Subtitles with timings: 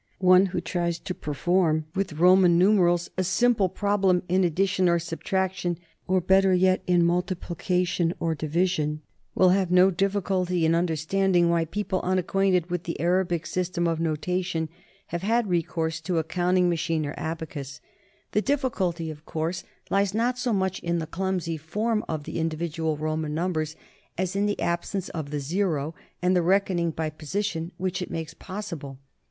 [0.17, 5.77] One who tries to perform with Roman numerals a simple problem in addition or subtraction
[6.07, 9.03] or better yet, in multiplication or division
[9.35, 13.99] will have no diffi culty in understanding why people unacquainted with the Arabic system of
[13.99, 14.69] notation
[15.13, 17.79] have had recourse to a counting machine or abacus.
[18.31, 21.57] The difficulty, of course, THE NORMAN EMPIRE 107 lies not so much in the clumsy
[21.57, 23.75] form of the individual Roman numbers
[24.17, 25.93] as in the absence of the zero
[26.23, 28.97] and the reckoning by position which it makes possible.